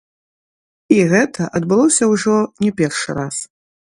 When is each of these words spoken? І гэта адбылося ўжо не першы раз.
І 0.95 1.03
гэта 1.11 1.49
адбылося 1.59 2.03
ўжо 2.13 2.35
не 2.65 2.71
першы 2.81 3.09
раз. 3.19 3.37